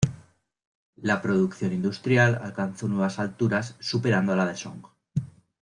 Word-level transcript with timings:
La 1.03 1.21
producción 1.21 1.71
industrial 1.73 2.39
alcanzó 2.43 2.87
nuevas 2.87 3.19
alturas 3.19 3.75
superando 3.79 4.33
a 4.33 4.35
la 4.35 4.47
de 4.47 4.57
Song. 4.57 4.81